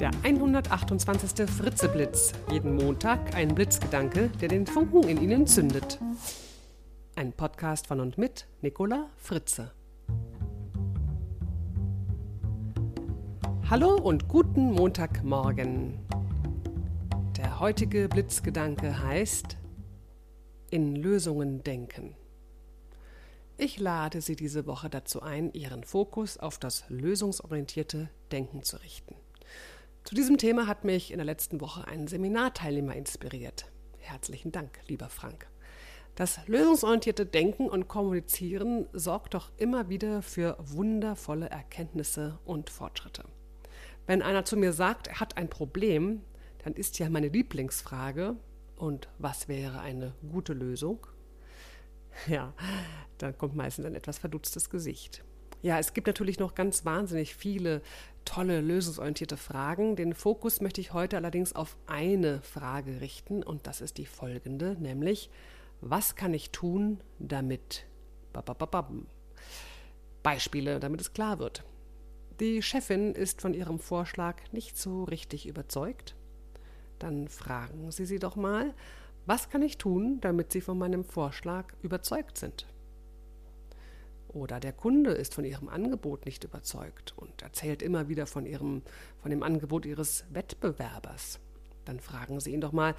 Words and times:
Der 0.00 0.10
128. 0.24 1.48
Fritzeblitz. 1.48 2.32
Jeden 2.50 2.74
Montag 2.74 3.36
ein 3.36 3.54
Blitzgedanke, 3.54 4.28
der 4.40 4.48
den 4.48 4.66
Funken 4.66 5.04
in 5.04 5.22
Ihnen 5.22 5.46
zündet. 5.46 6.00
Ein 7.14 7.32
Podcast 7.32 7.86
von 7.86 8.00
und 8.00 8.18
mit 8.18 8.48
Nicola 8.60 9.08
Fritze. 9.16 9.70
Hallo 13.70 13.94
und 13.94 14.26
guten 14.26 14.72
Montagmorgen. 14.72 16.00
Der 17.36 17.60
heutige 17.60 18.08
Blitzgedanke 18.08 19.00
heißt 19.00 19.56
In 20.70 20.96
Lösungen 20.96 21.62
denken. 21.62 22.16
Ich 23.56 23.78
lade 23.78 24.20
Sie 24.20 24.34
diese 24.34 24.66
Woche 24.66 24.90
dazu 24.90 25.22
ein, 25.22 25.52
Ihren 25.52 25.84
Fokus 25.84 26.36
auf 26.36 26.58
das 26.58 26.82
lösungsorientierte 26.88 28.10
Denken 28.32 28.64
zu 28.64 28.78
richten. 28.78 29.14
Zu 30.04 30.14
diesem 30.14 30.36
Thema 30.36 30.66
hat 30.66 30.84
mich 30.84 31.12
in 31.12 31.16
der 31.16 31.24
letzten 31.24 31.62
Woche 31.62 31.88
ein 31.88 32.06
Seminarteilnehmer 32.06 32.94
inspiriert. 32.94 33.72
Herzlichen 34.00 34.52
Dank, 34.52 34.78
lieber 34.86 35.08
Frank. 35.08 35.46
Das 36.14 36.46
lösungsorientierte 36.46 37.24
Denken 37.24 37.70
und 37.70 37.88
Kommunizieren 37.88 38.86
sorgt 38.92 39.32
doch 39.32 39.50
immer 39.56 39.88
wieder 39.88 40.20
für 40.20 40.58
wundervolle 40.60 41.48
Erkenntnisse 41.48 42.38
und 42.44 42.68
Fortschritte. 42.68 43.24
Wenn 44.06 44.20
einer 44.20 44.44
zu 44.44 44.58
mir 44.58 44.74
sagt, 44.74 45.06
er 45.06 45.20
hat 45.20 45.38
ein 45.38 45.48
Problem, 45.48 46.20
dann 46.62 46.74
ist 46.74 46.98
ja 46.98 47.08
meine 47.08 47.28
Lieblingsfrage, 47.28 48.36
und 48.76 49.08
was 49.18 49.48
wäre 49.48 49.80
eine 49.80 50.12
gute 50.30 50.52
Lösung? 50.52 51.06
Ja, 52.28 52.52
dann 53.16 53.38
kommt 53.38 53.56
meistens 53.56 53.86
ein 53.86 53.94
etwas 53.94 54.18
verdutztes 54.18 54.68
Gesicht. 54.68 55.24
Ja, 55.62 55.78
es 55.78 55.94
gibt 55.94 56.06
natürlich 56.06 56.38
noch 56.38 56.54
ganz 56.54 56.84
wahnsinnig 56.84 57.34
viele 57.36 57.80
tolle 58.24 58.60
lösungsorientierte 58.60 59.36
Fragen. 59.36 59.96
Den 59.96 60.14
Fokus 60.14 60.60
möchte 60.60 60.80
ich 60.80 60.92
heute 60.92 61.16
allerdings 61.16 61.54
auf 61.54 61.76
eine 61.86 62.40
Frage 62.42 63.00
richten 63.00 63.42
und 63.42 63.66
das 63.66 63.80
ist 63.80 63.98
die 63.98 64.06
folgende, 64.06 64.76
nämlich 64.80 65.30
was 65.80 66.16
kann 66.16 66.32
ich 66.34 66.50
tun, 66.50 67.00
damit 67.18 67.84
Beispiele, 70.22 70.80
damit 70.80 71.00
es 71.00 71.12
klar 71.12 71.38
wird. 71.38 71.62
Die 72.40 72.62
Chefin 72.62 73.14
ist 73.14 73.40
von 73.40 73.54
ihrem 73.54 73.78
Vorschlag 73.78 74.36
nicht 74.50 74.76
so 74.76 75.04
richtig 75.04 75.46
überzeugt. 75.46 76.16
Dann 76.98 77.28
fragen 77.28 77.90
Sie 77.90 78.06
sie 78.06 78.18
doch 78.18 78.34
mal, 78.34 78.74
was 79.26 79.50
kann 79.50 79.62
ich 79.62 79.78
tun, 79.78 80.20
damit 80.20 80.50
Sie 80.50 80.60
von 80.60 80.78
meinem 80.78 81.04
Vorschlag 81.04 81.72
überzeugt 81.82 82.38
sind? 82.38 82.66
Oder 84.34 84.58
der 84.58 84.72
Kunde 84.72 85.12
ist 85.12 85.32
von 85.32 85.44
Ihrem 85.44 85.68
Angebot 85.68 86.26
nicht 86.26 86.42
überzeugt 86.42 87.14
und 87.16 87.40
erzählt 87.42 87.82
immer 87.82 88.08
wieder 88.08 88.26
von, 88.26 88.46
ihrem, 88.46 88.82
von 89.22 89.30
dem 89.30 89.44
Angebot 89.44 89.86
Ihres 89.86 90.24
Wettbewerbers. 90.30 91.38
Dann 91.84 92.00
fragen 92.00 92.40
Sie 92.40 92.52
ihn 92.52 92.60
doch 92.60 92.72
mal, 92.72 92.96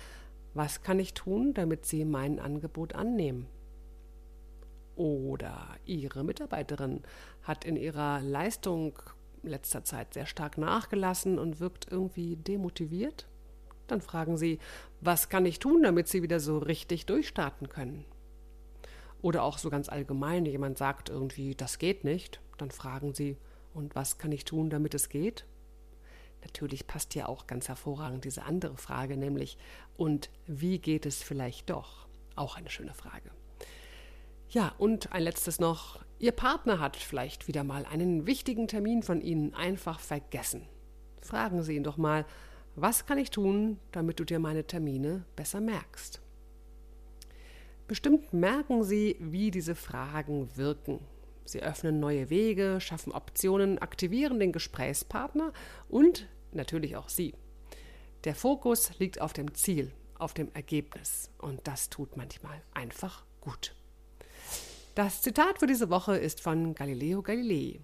was 0.53 0.81
kann 0.81 0.97
ich 0.97 1.13
tun, 1.13 1.53
damit 1.53 1.85
Sie 1.85 2.05
mein 2.05 2.39
Angebot 2.39 2.95
annehmen? 2.95 3.47
Oder 4.95 5.75
Ihre 5.83 6.23
Mitarbeiterin 6.23 7.01
hat 7.43 7.65
in 7.65 7.75
ihrer 7.75 8.21
Leistung 8.21 8.97
letzter 9.43 9.83
Zeit 9.83 10.13
sehr 10.13 10.27
stark 10.27 10.57
nachgelassen 10.57 11.37
und 11.37 11.59
wirkt 11.59 11.91
irgendwie 11.91 12.37
demotiviert? 12.37 13.27
Dann 13.87 13.99
fragen 13.99 14.37
Sie, 14.37 14.59
was 15.01 15.27
kann 15.27 15.45
ich 15.45 15.59
tun, 15.59 15.83
damit 15.83 16.07
Sie 16.07 16.23
wieder 16.23 16.39
so 16.39 16.59
richtig 16.59 17.05
durchstarten 17.05 17.67
können? 17.67 18.05
Oder 19.25 19.41
auch 19.41 19.57
so 19.57 19.71
ganz 19.71 19.89
allgemein, 19.89 20.45
jemand 20.45 20.77
sagt 20.77 21.09
irgendwie, 21.09 21.55
das 21.55 21.79
geht 21.79 22.03
nicht, 22.03 22.41
dann 22.59 22.69
fragen 22.69 23.15
Sie, 23.15 23.37
und 23.73 23.95
was 23.95 24.19
kann 24.19 24.31
ich 24.31 24.45
tun, 24.45 24.69
damit 24.69 24.93
es 24.93 25.09
geht? 25.09 25.47
Natürlich 26.43 26.85
passt 26.85 27.15
ja 27.15 27.25
auch 27.25 27.47
ganz 27.47 27.67
hervorragend 27.67 28.23
diese 28.23 28.43
andere 28.43 28.77
Frage, 28.77 29.17
nämlich, 29.17 29.57
und 29.97 30.29
wie 30.45 30.77
geht 30.77 31.07
es 31.07 31.23
vielleicht 31.23 31.71
doch? 31.71 32.05
Auch 32.35 32.55
eine 32.55 32.69
schöne 32.69 32.93
Frage. 32.93 33.31
Ja, 34.49 34.75
und 34.77 35.11
ein 35.11 35.23
letztes 35.23 35.59
noch. 35.59 36.05
Ihr 36.19 36.31
Partner 36.31 36.79
hat 36.79 36.95
vielleicht 36.95 37.47
wieder 37.47 37.63
mal 37.63 37.83
einen 37.87 38.27
wichtigen 38.27 38.67
Termin 38.67 39.01
von 39.01 39.21
Ihnen 39.21 39.55
einfach 39.55 39.99
vergessen. 39.99 40.67
Fragen 41.23 41.63
Sie 41.63 41.75
ihn 41.75 41.83
doch 41.83 41.97
mal, 41.97 42.27
was 42.75 43.07
kann 43.07 43.17
ich 43.17 43.31
tun, 43.31 43.79
damit 43.91 44.19
du 44.19 44.23
dir 44.23 44.37
meine 44.37 44.67
Termine 44.67 45.25
besser 45.35 45.61
merkst? 45.61 46.21
Bestimmt 47.87 48.33
merken 48.33 48.83
Sie, 48.83 49.15
wie 49.19 49.51
diese 49.51 49.75
Fragen 49.75 50.49
wirken. 50.55 50.99
Sie 51.45 51.61
öffnen 51.61 51.99
neue 51.99 52.31
Wege, 52.31 52.79
schaffen 52.81 53.11
Optionen, 53.11 53.77
aktivieren 53.77 54.39
den 54.39 54.51
Gesprächspartner 54.51 55.53
und 55.87 56.27
natürlich 56.51 56.95
auch 56.95 57.09
Sie. 57.09 57.35
Der 58.23 58.33
Fokus 58.33 58.97
liegt 58.97 59.21
auf 59.21 59.33
dem 59.33 59.53
Ziel, 59.53 59.91
auf 60.17 60.33
dem 60.33 60.51
Ergebnis 60.55 61.29
und 61.37 61.67
das 61.67 61.91
tut 61.91 62.17
manchmal 62.17 62.59
einfach 62.73 63.23
gut. 63.39 63.75
Das 64.95 65.21
Zitat 65.21 65.59
für 65.59 65.67
diese 65.67 65.91
Woche 65.91 66.17
ist 66.17 66.41
von 66.41 66.73
Galileo 66.73 67.21
Galilei. 67.21 67.81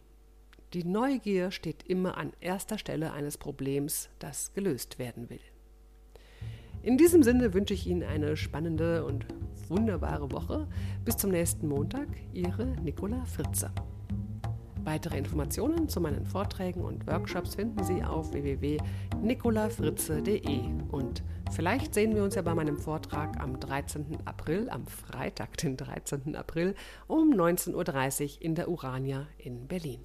Die 0.74 0.84
Neugier 0.84 1.52
steht 1.52 1.84
immer 1.84 2.18
an 2.18 2.32
erster 2.40 2.80
Stelle 2.80 3.12
eines 3.12 3.38
Problems, 3.38 4.10
das 4.18 4.54
gelöst 4.54 4.98
werden 4.98 5.30
will. 5.30 5.42
In 6.82 6.98
diesem 6.98 7.22
Sinne 7.22 7.54
wünsche 7.54 7.76
ich 7.76 7.86
Ihnen 7.86 8.02
eine 8.02 8.36
spannende 8.36 9.06
und 9.06 9.28
wunderbare 9.72 10.32
Woche. 10.32 10.68
Bis 11.04 11.18
zum 11.18 11.32
nächsten 11.32 11.68
Montag, 11.68 12.08
Ihre 12.34 12.68
Nicola 12.84 13.26
Fritze. 13.26 13.72
Weitere 14.84 15.18
Informationen 15.18 15.90
zu 15.90 16.00
meinen 16.02 16.26
Vorträgen 16.26 16.82
und 16.82 17.08
Workshops 17.08 17.56
finden 17.56 17.84
Sie 17.84 18.04
auf 18.04 18.34
www.nicolafritze.de 18.34 20.60
und 20.92 21.24
vielleicht 21.52 21.94
sehen 21.94 22.16
wir 22.16 22.24
uns 22.24 22.34
ja 22.36 22.42
bei 22.42 22.56
meinem 22.56 22.80
Vortrag 22.80 23.40
am 23.40 23.60
13. 23.60 24.18
April, 24.26 24.72
am 24.72 24.88
Freitag, 24.88 25.58
den 25.58 25.78
13. 25.78 26.36
April 26.36 26.74
um 27.08 27.32
19.30 27.32 28.38
Uhr 28.38 28.42
in 28.42 28.56
der 28.56 28.70
Urania 28.70 29.28
in 29.38 29.68
Berlin. 29.68 30.00